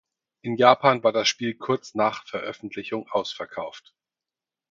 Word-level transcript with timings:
In 0.41 0.57
Japan 0.57 1.03
war 1.03 1.11
das 1.11 1.27
Spiel 1.27 1.53
kurz 1.53 1.93
nach 1.93 2.25
Veröffentlichung 2.27 3.07
ausverkauft. 3.11 3.93